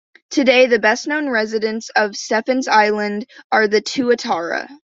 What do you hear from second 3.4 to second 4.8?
are the tuatara.